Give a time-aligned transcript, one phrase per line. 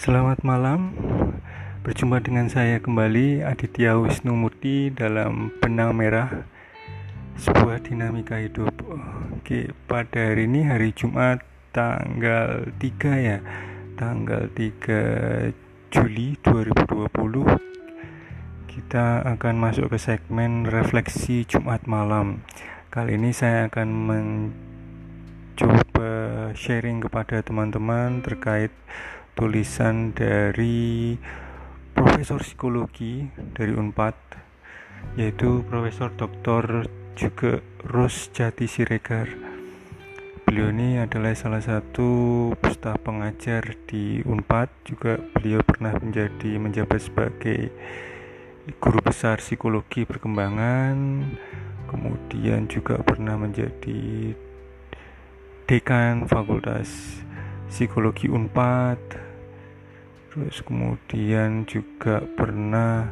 [0.00, 0.96] Selamat malam,
[1.84, 6.48] berjumpa dengan saya kembali Aditya Wisnu Murti dalam Benang Merah
[7.36, 8.72] Sebuah Dinamika Hidup.
[9.36, 11.44] Oke, pada hari ini hari Jumat
[11.76, 13.44] tanggal 3 ya.
[14.00, 15.52] Tanggal 3
[15.92, 22.40] Juli 2020 Kita akan masuk ke segmen refleksi Jumat malam.
[22.88, 23.88] Kali ini saya akan
[25.60, 26.08] mencoba
[26.56, 28.72] sharing kepada teman-teman terkait
[29.34, 31.16] tulisan dari
[31.94, 34.16] Profesor Psikologi dari Unpad
[35.18, 36.86] yaitu Profesor Dr.
[37.16, 39.28] juga Ros Jati Siregar.
[40.44, 47.70] Beliau ini adalah salah satu staf pengajar di Unpad, juga beliau pernah menjadi menjabat sebagai
[48.82, 51.22] guru besar psikologi perkembangan,
[51.86, 54.34] kemudian juga pernah menjadi
[55.70, 57.22] dekan Fakultas
[57.70, 58.98] Psikologi Unpad
[60.30, 63.10] terus kemudian juga pernah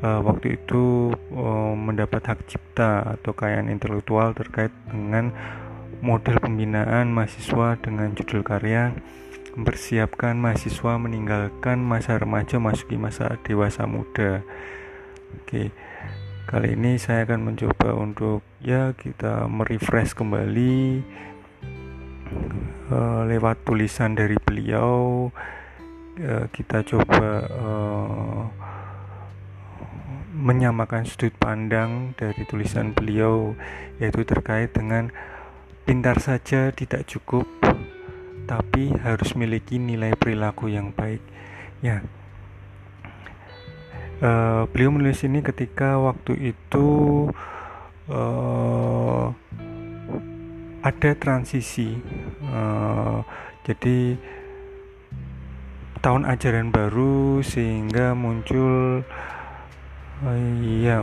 [0.00, 5.32] uh, waktu itu uh, mendapat hak cipta atau kekayaan intelektual terkait dengan
[6.04, 8.92] model pembinaan mahasiswa dengan judul karya
[9.56, 14.42] mempersiapkan mahasiswa meninggalkan masa remaja masuki masa dewasa muda.
[15.40, 15.70] Oke.
[16.44, 21.00] Kali ini saya akan mencoba untuk ya kita merefresh kembali
[22.90, 25.28] uh, lewat tulisan dari beliau
[26.14, 28.46] Eh, kita coba uh,
[30.30, 33.58] menyamakan sudut pandang dari tulisan beliau
[33.98, 35.10] yaitu terkait dengan
[35.82, 37.50] pintar saja tidak cukup
[38.46, 41.18] tapi harus memiliki nilai perilaku yang baik.
[41.82, 42.06] Ya.
[44.22, 46.86] Uh, beliau menulis ini ketika waktu itu
[48.06, 49.34] uh,
[50.84, 51.96] ada transisi
[52.44, 53.24] uh,
[53.64, 54.20] jadi
[56.04, 59.00] tahun ajaran baru sehingga muncul
[60.84, 61.00] ya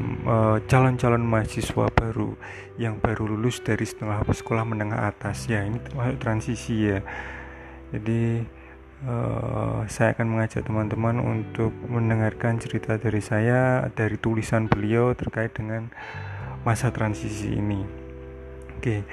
[0.70, 2.38] calon-calon mahasiswa baru
[2.78, 5.50] yang baru lulus dari setengah sekolah menengah atas.
[5.50, 5.81] Ya ini
[6.22, 7.02] transisi ya.
[7.94, 8.46] Jadi
[9.90, 15.90] saya akan mengajak teman-teman untuk mendengarkan cerita dari saya dari tulisan beliau terkait dengan
[16.62, 17.81] masa transisi ini.
[18.78, 19.06] Oke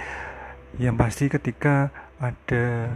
[0.76, 1.88] yang pasti ketika
[2.20, 2.92] ada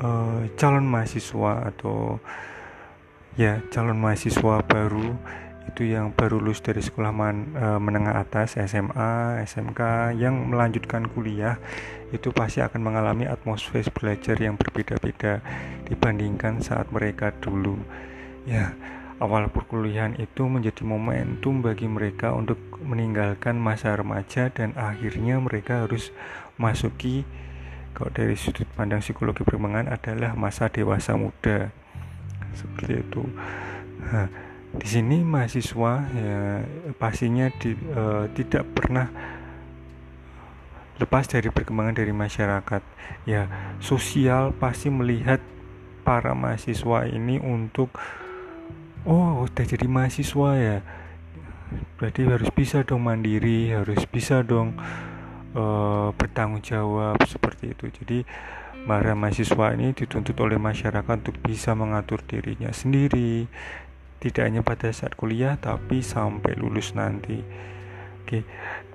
[0.00, 2.16] uh, calon mahasiswa atau
[3.36, 5.12] ya calon mahasiswa baru
[5.66, 11.58] itu yang baru lulus dari sekolah man, uh, menengah atas SMA, SMK yang melanjutkan kuliah
[12.14, 15.42] itu pasti akan mengalami atmosfer belajar yang berbeda-beda
[15.90, 17.74] dibandingkan saat mereka dulu.
[18.46, 18.78] Ya,
[19.18, 26.14] awal perkuliahan itu menjadi momentum bagi mereka untuk meninggalkan masa remaja dan akhirnya mereka harus
[26.56, 27.24] masuki
[27.96, 31.72] kalau dari sudut pandang psikologi perkembangan adalah masa dewasa muda.
[32.52, 33.24] Seperti itu.
[34.04, 34.28] Nah,
[34.76, 36.60] di sini mahasiswa ya
[37.00, 39.08] pastinya di, uh, tidak pernah
[41.00, 42.82] lepas dari perkembangan dari masyarakat.
[43.24, 43.48] Ya
[43.80, 45.40] sosial pasti melihat
[46.04, 47.96] para mahasiswa ini untuk
[49.08, 50.78] oh udah jadi mahasiswa ya.
[51.96, 54.76] Berarti harus bisa dong mandiri harus bisa dong
[55.56, 57.88] uh, bertanggung jawab seperti itu.
[57.88, 58.18] Jadi
[58.86, 63.50] para mahasiswa ini dituntut oleh masyarakat untuk bisa mengatur dirinya sendiri
[64.16, 67.40] tidak hanya pada saat kuliah tapi sampai lulus nanti.
[68.22, 68.46] Oke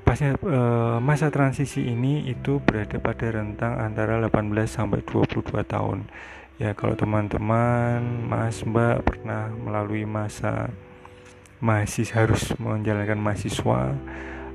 [0.01, 6.09] pasnya uh, masa transisi ini itu berada pada rentang antara 18 sampai 22 tahun.
[6.59, 10.69] Ya kalau teman-teman mas mbak pernah melalui masa
[11.61, 13.94] masih harus menjalankan mahasiswa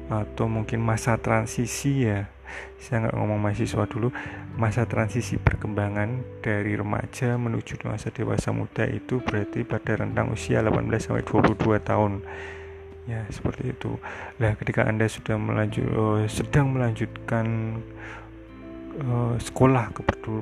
[0.07, 2.31] atau mungkin masa transisi ya.
[2.79, 4.15] Saya nggak ngomong mahasiswa dulu.
[4.55, 10.87] Masa transisi perkembangan dari remaja menuju masa dewasa muda itu berarti pada rentang usia 18
[11.03, 12.23] sampai 22 tahun.
[13.07, 13.99] Ya seperti itu.
[14.39, 17.79] Lah ketika anda sudah melanjut uh, sedang melanjutkan
[19.03, 20.01] uh, sekolah ke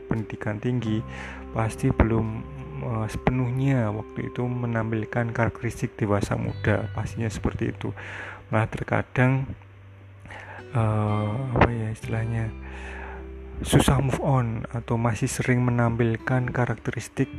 [0.09, 1.01] pendidikan tinggi
[1.53, 2.27] pasti belum
[2.85, 6.89] uh, sepenuhnya waktu itu menampilkan karakteristik dewasa muda.
[6.93, 7.93] Pastinya seperti itu
[8.55, 9.51] nah terkadang
[10.79, 12.55] uh, apa ya istilahnya
[13.67, 17.31] susah move on atau masih sering menampilkan karakteristik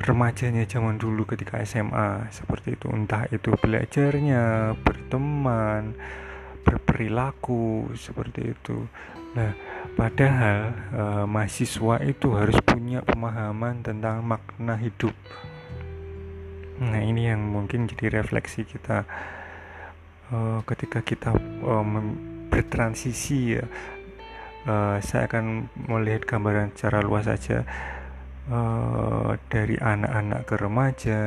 [0.00, 2.88] remajanya zaman dulu ketika SMA seperti itu.
[2.88, 5.94] Entah itu belajarnya berteman
[6.64, 8.88] berperilaku seperti itu.
[9.36, 9.52] Nah
[9.94, 10.58] padahal
[10.90, 15.14] uh, mahasiswa itu harus punya pemahaman tentang makna hidup.
[16.80, 19.04] Nah ini yang mungkin jadi refleksi kita
[20.32, 21.84] uh, ketika kita uh,
[22.50, 23.64] bertransisi ya
[24.66, 27.62] uh, saya akan melihat gambaran secara luas saja.
[28.50, 31.22] Uh, dari anak-anak ke remaja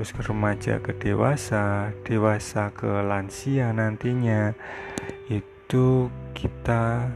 [0.00, 4.52] terus ke remaja ke dewasa dewasa ke lansia nantinya
[5.32, 7.08] itu kita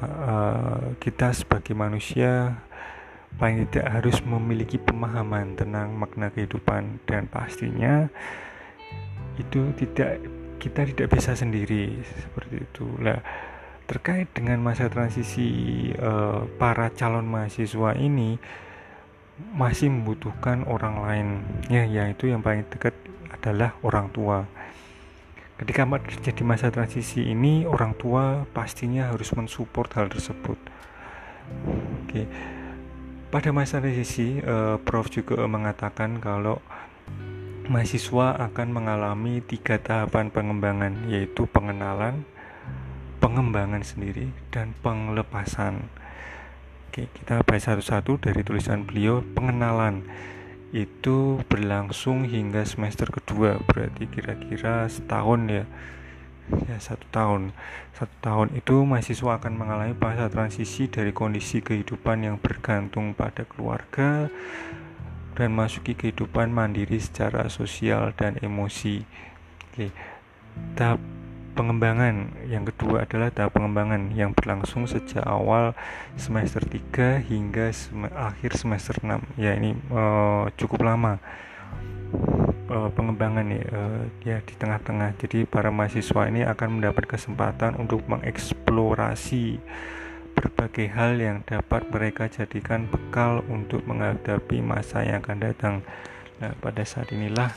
[0.00, 2.56] uh, kita sebagai manusia
[3.36, 8.08] paling tidak harus memiliki pemahaman tentang makna kehidupan dan pastinya
[9.38, 10.22] itu tidak
[10.58, 12.86] kita tidak bisa sendiri seperti itu.
[12.98, 13.22] Lah
[13.88, 18.36] terkait dengan masa transisi uh, para calon mahasiswa ini
[19.54, 21.28] masih membutuhkan orang lain.
[21.72, 22.92] Ya yaitu yang paling dekat
[23.32, 24.44] adalah orang tua.
[25.58, 30.54] Ketika terjadi masa transisi ini, orang tua pastinya harus mensupport hal tersebut.
[32.06, 32.30] Oke,
[33.34, 36.62] pada masa transisi, uh, Prof juga mengatakan kalau
[37.68, 42.24] mahasiswa akan mengalami tiga tahapan pengembangan, yaitu pengenalan,
[43.20, 45.92] pengembangan sendiri, dan penglepasan.
[46.88, 49.20] Oke, kita bahas satu-satu dari tulisan beliau.
[49.36, 50.08] Pengenalan
[50.72, 55.64] itu berlangsung hingga semester kedua berarti kira-kira setahun ya
[56.68, 57.56] ya satu tahun
[57.96, 64.28] satu tahun itu mahasiswa akan mengalami masa transisi dari kondisi kehidupan yang bergantung pada keluarga
[65.38, 69.06] dan masuki kehidupan mandiri secara sosial dan emosi.
[69.70, 69.94] Oke
[70.74, 71.00] tahap
[71.54, 75.74] pengembangan yang kedua adalah tahap pengembangan yang berlangsung sejak awal
[76.14, 81.18] semester 3 hingga sem akhir semester 6 ya ini uh, cukup lama
[82.70, 85.18] uh, pengembangan nih uh, ya di tengah-tengah.
[85.18, 89.58] Jadi para mahasiswa ini akan mendapat kesempatan untuk mengeksplorasi
[90.38, 95.74] berbagai hal yang dapat mereka jadikan bekal untuk menghadapi masa yang akan datang.
[96.38, 97.50] Nah pada saat inilah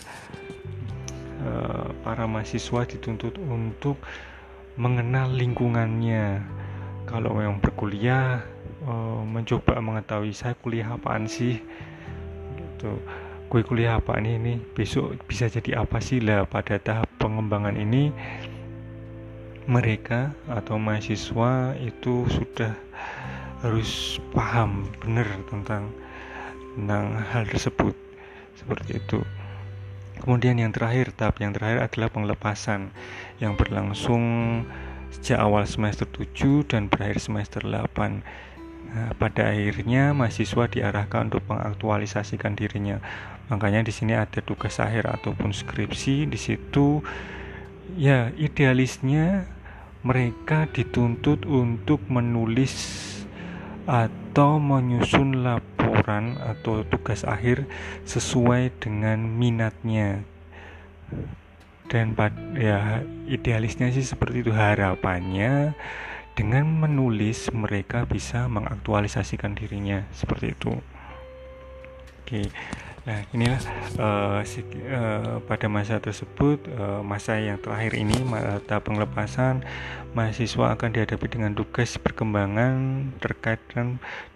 [1.42, 3.98] Eh, para mahasiswa dituntut untuk
[4.78, 6.38] mengenal lingkungannya.
[7.10, 8.46] Kalau memang berkuliah
[8.86, 11.58] uh, mencoba mengetahui saya kuliah apaan sih?
[12.56, 12.94] Gitu.
[13.50, 14.38] Gue kuliah apa ini?
[14.38, 16.22] Ini besok bisa jadi apa sih?
[16.22, 18.14] Lah pada tahap pengembangan ini
[19.70, 22.74] mereka atau mahasiswa itu sudah
[23.62, 25.94] harus paham benar tentang
[26.74, 27.94] tentang hal tersebut
[28.58, 29.22] seperti itu
[30.22, 32.94] Kemudian yang terakhir, tahap yang terakhir adalah penglepasan
[33.42, 34.22] yang berlangsung
[35.10, 38.22] sejak awal semester 7 dan berakhir semester 8.
[38.92, 43.02] Nah, pada akhirnya mahasiswa diarahkan untuk mengaktualisasikan dirinya.
[43.50, 47.02] Makanya di sini ada tugas akhir ataupun skripsi di situ
[47.98, 49.46] ya idealisnya
[50.02, 52.74] mereka dituntut untuk menulis
[53.86, 57.66] atau menyusun laporan atau tugas akhir
[58.06, 60.26] sesuai dengan minatnya.
[61.92, 62.16] Dan
[62.56, 64.52] ya idealisnya sih seperti itu.
[64.56, 65.76] Harapannya
[66.34, 70.08] dengan menulis mereka bisa mengaktualisasikan dirinya.
[70.16, 70.72] Seperti itu.
[72.24, 72.48] Oke
[73.02, 73.58] Nah, inilah
[73.98, 79.66] uh, uh, pada masa tersebut, uh, masa yang terakhir ini, mata penglepasan,
[80.14, 83.58] mahasiswa akan dihadapi dengan tugas perkembangan terkait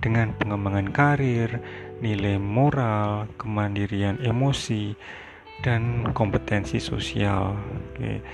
[0.01, 1.61] dengan pengembangan karir,
[2.01, 4.97] nilai moral, kemandirian emosi,
[5.61, 7.53] dan kompetensi sosial.
[7.93, 8.25] Oke.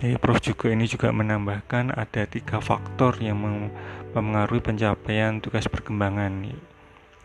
[0.00, 6.56] Jadi Prof juga ini juga menambahkan ada tiga faktor yang mempengaruhi pencapaian tugas perkembangan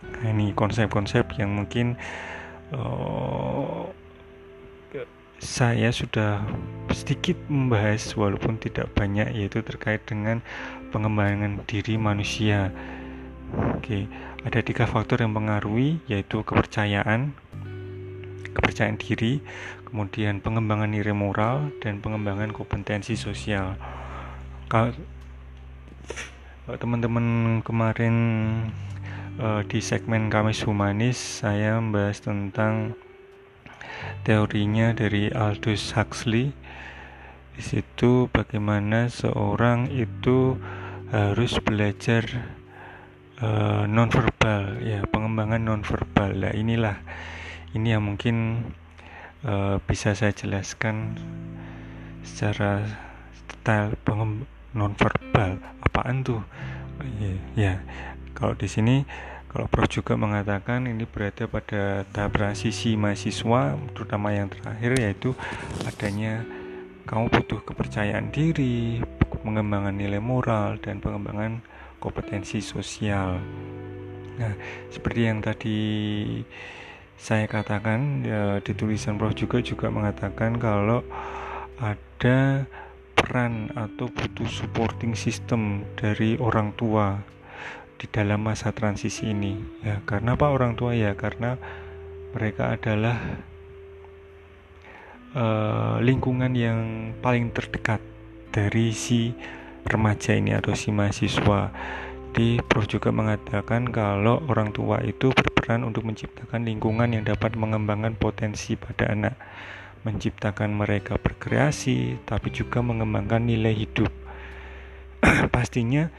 [0.03, 1.95] Nah, ini konsep-konsep yang mungkin
[2.73, 3.87] uh,
[5.43, 6.39] saya sudah
[6.95, 10.39] sedikit membahas walaupun tidak banyak yaitu terkait dengan
[10.95, 12.71] pengembangan diri manusia.
[13.75, 14.07] Oke,
[14.47, 17.35] ada tiga faktor yang mengaruhi yaitu kepercayaan,
[18.55, 19.43] kepercayaan diri,
[19.83, 23.75] kemudian pengembangan nilai moral dan pengembangan kompetensi sosial.
[24.71, 24.95] Kalau
[26.79, 28.15] teman-teman kemarin
[29.65, 32.93] di segmen Kamis Humanis saya membahas tentang
[34.21, 36.53] teorinya dari Aldous Huxley.
[37.53, 40.57] Di situ bagaimana seorang itu
[41.13, 42.25] harus belajar
[43.41, 46.33] uh, nonverbal ya pengembangan nonverbal.
[46.33, 46.97] Nah inilah
[47.73, 48.69] ini yang mungkin
[49.45, 51.17] uh, bisa saya jelaskan
[52.25, 52.85] secara
[53.49, 56.41] detail pengem nonverbal apaan tuh
[57.21, 57.73] ya, ya
[58.37, 59.05] kalau di sini
[59.53, 65.37] kalau Prof juga mengatakan ini berada pada tahap transisi mahasiswa terutama yang terakhir yaitu
[65.85, 66.41] adanya
[67.05, 69.03] kamu butuh kepercayaan diri,
[69.43, 71.59] pengembangan nilai moral dan pengembangan
[71.99, 73.43] kompetensi sosial.
[74.39, 74.53] Nah,
[74.89, 75.79] seperti yang tadi
[77.19, 81.05] saya katakan ya, di tulisan Prof juga juga mengatakan kalau
[81.77, 82.65] ada
[83.13, 87.19] peran atau butuh supporting system dari orang tua
[87.97, 89.57] di dalam masa transisi ini.
[89.85, 90.93] Ya karena apa orang tua?
[90.97, 91.57] Ya karena
[92.33, 93.17] mereka adalah
[95.37, 96.79] uh, lingkungan yang
[97.21, 98.01] paling terdekat
[98.53, 99.33] dari si
[99.85, 101.73] remaja ini atau si mahasiswa.
[102.33, 108.17] Di Prof juga mengatakan kalau orang tua itu berperan untuk menciptakan lingkungan yang dapat mengembangkan
[108.17, 109.37] potensi pada anak
[110.03, 114.11] menciptakan mereka berkreasi tapi juga mengembangkan nilai hidup.
[115.55, 116.11] Pastinya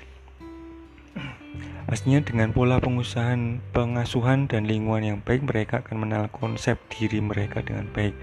[1.94, 7.62] Pastinya dengan pola pengusahaan, pengasuhan dan lingkungan yang baik mereka akan mengenal konsep diri mereka
[7.62, 8.18] dengan baik.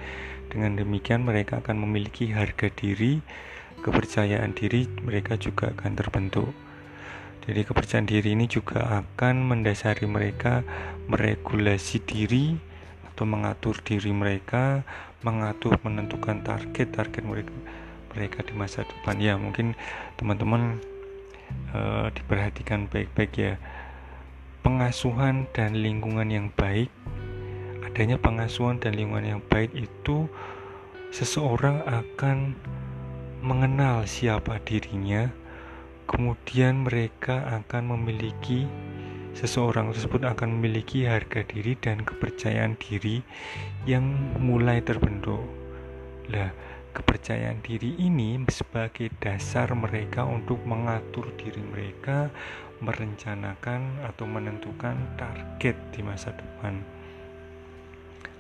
[0.51, 3.23] Dengan demikian mereka akan memiliki harga diri,
[3.79, 6.51] kepercayaan diri mereka juga akan terbentuk.
[7.47, 10.67] Jadi kepercayaan diri ini juga akan mendasari mereka
[11.07, 12.59] meregulasi diri
[13.07, 14.83] atau mengatur diri mereka,
[15.23, 17.55] mengatur menentukan target-target mereka
[18.11, 19.15] mereka di masa depan.
[19.15, 19.79] Ya, mungkin
[20.19, 20.90] teman-teman
[21.75, 23.53] uh, diperhatikan baik-baik ya.
[24.62, 26.93] Pengasuhan dan lingkungan yang baik
[27.91, 30.29] adanya pengasuhan dan lingkungan yang baik itu
[31.12, 32.55] seseorang akan
[33.43, 35.27] mengenal siapa dirinya
[36.08, 38.63] kemudian mereka akan memiliki
[39.36, 43.24] seseorang tersebut akan memiliki harga diri dan kepercayaan diri
[43.88, 44.03] yang
[44.39, 45.39] mulai terbentuk.
[46.27, 46.51] Lah
[46.91, 52.27] Kepercayaan diri ini sebagai dasar mereka untuk mengatur diri mereka,
[52.83, 56.83] merencanakan atau menentukan target di masa depan.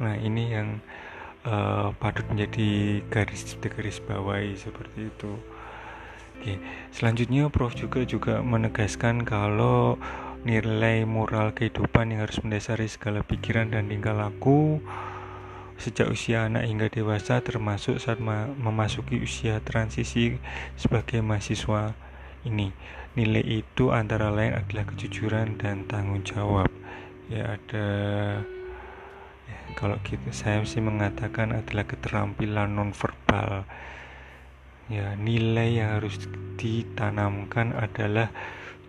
[0.03, 0.83] Nah, ini yang
[1.47, 5.31] uh, patut menjadi garis garis bawahi seperti itu.
[6.41, 6.57] Oke,
[6.89, 10.01] selanjutnya Prof juga juga menegaskan kalau
[10.41, 14.81] nilai moral kehidupan yang harus mendasari segala pikiran dan tingkah laku
[15.81, 20.37] sejak usia anak hingga dewasa termasuk saat memasuki usia transisi
[20.77, 21.97] sebagai mahasiswa
[22.45, 22.69] ini.
[23.17, 26.71] Nilai itu antara lain adalah kejujuran dan tanggung jawab.
[27.27, 27.87] Ya ada
[29.49, 33.67] ya, kalau gitu saya sih mengatakan adalah keterampilan nonverbal.
[34.91, 36.19] Ya, nilai yang harus
[36.59, 38.31] ditanamkan adalah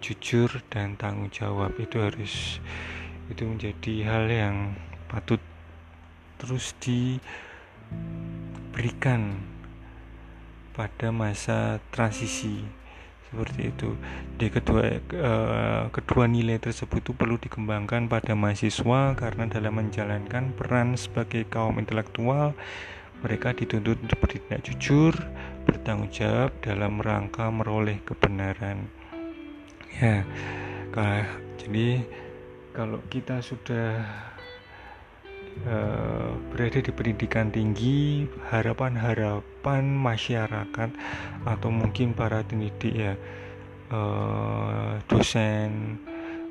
[0.03, 1.75] jujur dan tanggung jawab.
[1.79, 2.59] Itu harus
[3.31, 4.57] itu menjadi hal yang
[5.07, 5.39] patut
[6.43, 7.23] terus diberikan
[10.75, 12.67] pada masa transisi
[13.31, 13.95] seperti itu.
[14.35, 20.99] Di kedua eh, kedua nilai tersebut itu perlu dikembangkan pada mahasiswa karena dalam menjalankan peran
[20.99, 22.59] sebagai kaum intelektual
[23.23, 25.15] mereka dituntut untuk bertindak jujur,
[25.63, 28.91] bertanggung jawab dalam rangka meroleh kebenaran.
[30.03, 30.27] Ya,
[31.63, 32.03] jadi
[32.75, 34.03] kalau kita sudah
[35.69, 40.91] uh, berada di pendidikan tinggi harapan-harapan masyarakat
[41.47, 43.15] atau mungkin para pendidik ya.
[43.93, 46.01] Uh, dosen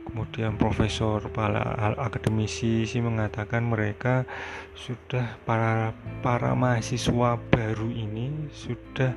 [0.05, 4.27] kemudian profesor para akademisi sih mengatakan mereka
[4.75, 9.15] sudah para para mahasiswa baru ini sudah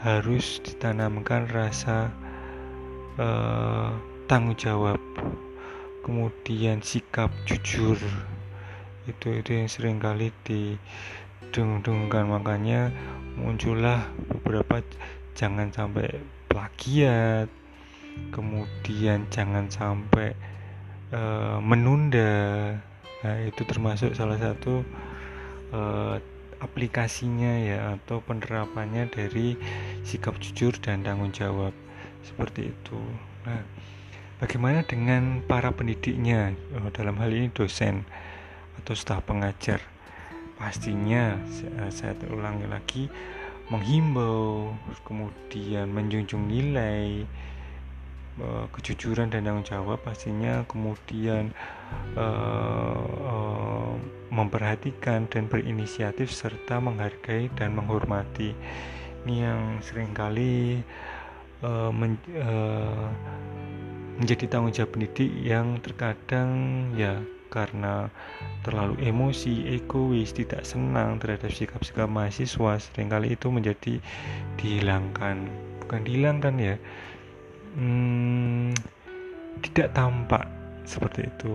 [0.00, 2.08] harus ditanamkan rasa
[3.20, 3.92] uh,
[4.24, 4.98] tanggung jawab
[6.00, 7.98] kemudian sikap jujur
[9.06, 12.30] itu itu yang sering kali didung-dungkan.
[12.30, 12.90] Makanya
[13.38, 14.82] muncullah beberapa
[15.36, 17.50] jangan sampai plagiat
[18.32, 20.32] kemudian jangan sampai
[21.12, 22.76] uh, menunda.
[23.24, 24.82] Nah itu termasuk salah satu
[25.72, 26.16] uh,
[26.56, 29.60] aplikasinya ya atau penerapannya dari
[30.02, 31.72] sikap jujur dan tanggung jawab.
[32.24, 33.00] Seperti itu.
[33.44, 33.62] Nah
[34.40, 36.56] bagaimana dengan para pendidiknya?
[36.76, 38.04] Oh, dalam hal ini dosen
[38.82, 39.80] atau staf pengajar
[40.56, 41.36] pastinya
[41.92, 43.04] saya ulangi lagi
[43.66, 47.26] menghimbau kemudian menjunjung nilai
[48.38, 51.50] eh, kejujuran dan tanggung jawab pastinya kemudian
[52.14, 53.94] uh, uh,
[54.30, 58.52] memperhatikan dan berinisiatif serta menghargai dan menghormati.
[59.26, 60.82] Ini yang sering kali
[61.62, 63.10] uh, men, uh,
[64.18, 66.50] menjadi tanggung jawab pendidik yang terkadang
[66.94, 68.10] ya karena
[68.66, 74.02] terlalu emosi, egois, tidak senang terhadap sikap-sikap mahasiswa, sering kali itu menjadi
[74.58, 75.46] dihilangkan.
[75.84, 76.74] Bukan dihilangkan ya,
[77.78, 78.74] hmm,
[79.70, 80.44] tidak tampak
[80.84, 81.54] seperti itu.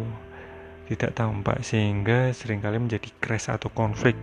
[0.91, 4.19] Tidak tampak sehingga sering kali menjadi crash atau konflik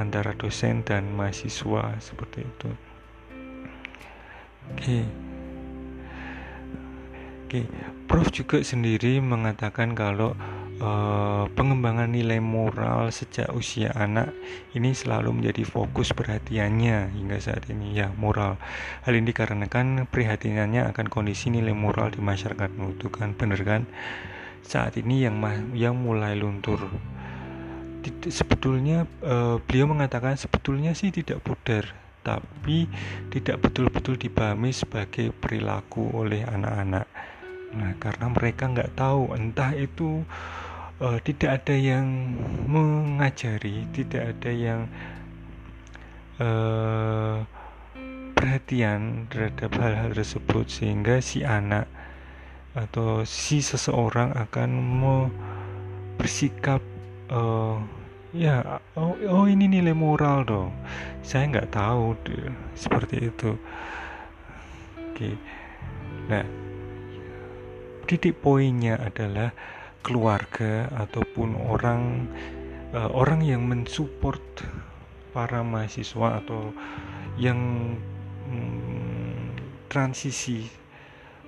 [0.00, 2.70] antara dosen dan mahasiswa seperti itu.
[4.72, 4.80] Oke.
[4.80, 5.04] Okay.
[7.46, 7.66] Oke, okay.
[8.10, 10.34] Prof juga sendiri mengatakan kalau
[10.80, 14.32] uh, pengembangan nilai moral sejak usia anak
[14.76, 17.96] ini selalu menjadi fokus perhatiannya hingga saat ini.
[17.96, 18.60] Ya moral.
[19.04, 23.82] Hal ini dikarenakan prihatinannya akan kondisi nilai moral di masyarakat itu kan bener kan
[24.66, 25.38] saat ini yang
[25.72, 26.82] yang mulai luntur.
[28.30, 32.90] Sebetulnya uh, beliau mengatakan sebetulnya sih tidak pudar tapi
[33.30, 37.06] tidak betul-betul dipahami sebagai perilaku oleh anak-anak
[37.76, 40.24] nah karena mereka nggak tahu entah itu
[41.04, 42.06] uh, tidak ada yang
[42.64, 44.80] mengajari tidak ada yang
[46.40, 47.44] uh,
[48.36, 51.88] perhatian terhadap hal-hal tersebut sehingga si anak
[52.76, 55.32] atau si seseorang akan mau
[56.20, 56.84] bersikap
[57.32, 57.80] uh,
[58.36, 60.70] ya oh, oh ini nilai moral dong.
[61.24, 63.56] Saya nggak tahu deh, seperti itu.
[65.00, 65.32] Oke.
[66.28, 66.65] Nah
[68.06, 69.50] titik poinnya adalah
[70.06, 72.30] keluarga ataupun orang
[72.94, 74.40] uh, orang yang mensupport
[75.34, 76.70] para mahasiswa atau
[77.36, 77.58] yang
[78.48, 79.58] mm,
[79.90, 80.70] transisi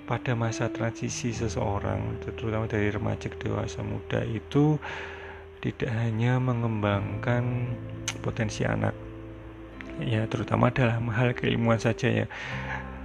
[0.05, 4.81] pada masa transisi seseorang terutama dari remaja ke dewasa muda itu
[5.63, 7.77] tidak hanya mengembangkan
[8.25, 8.97] potensi anak
[10.01, 12.27] ya terutama dalam hal keilmuan saja ya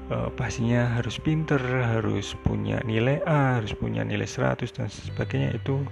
[0.09, 5.55] e, pastinya harus pinter harus punya nilai A harus punya nilai 100 dan sebagainya.
[5.55, 5.85] Itu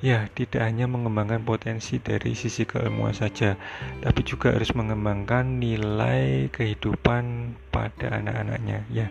[0.00, 3.60] ya tidak hanya mengembangkan potensi dari sisi keilmuan saja
[4.00, 8.84] tapi juga harus mengembangkan nilai kehidupan pada anak-anaknya.
[8.88, 9.06] Ya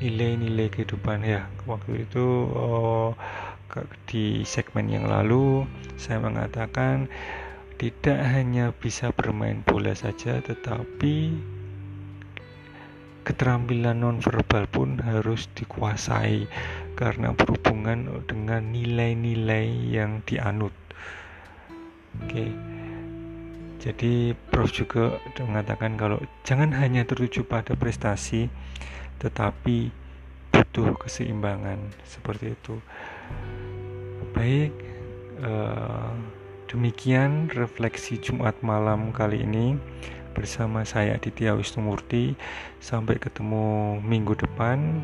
[0.00, 1.48] nilai-nilai kehidupan ya.
[1.64, 3.16] Waktu itu oh,
[4.06, 5.66] di segmen yang lalu
[5.98, 7.10] saya mengatakan
[7.74, 11.34] tidak hanya bisa bermain bola saja tetapi
[13.24, 16.44] keterampilan nonverbal pun harus dikuasai
[16.94, 20.76] karena berhubungan dengan nilai-nilai yang dianut.
[22.22, 22.46] Oke.
[23.80, 28.48] Jadi Prof juga mengatakan kalau jangan hanya tertuju pada prestasi
[29.20, 29.92] tetapi
[30.52, 32.80] butuh keseimbangan seperti itu.
[34.32, 34.72] Baik,
[35.44, 36.12] eh,
[36.70, 39.76] demikian refleksi Jumat malam kali ini
[40.34, 42.34] bersama saya Aditya Wisnumurti.
[42.82, 45.00] Sampai ketemu minggu depan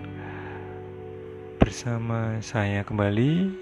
[1.62, 3.55] bersama saya kembali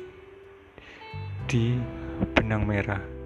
[1.45, 1.77] di
[2.33, 3.18] benang merah.